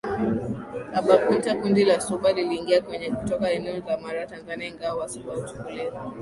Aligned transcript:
Abakunta 0.99 1.49
Kundi 1.59 1.81
la 1.85 1.97
Suba 2.01 2.31
liliingia 2.33 2.81
Kenya 2.81 3.15
kutoka 3.15 3.51
eneo 3.51 3.77
la 3.87 3.97
Mara 3.97 4.27
Tanzania 4.27 4.67
Ingawa 4.67 4.99
Wasuba 5.01 5.33
huchukuliwa 5.35 5.99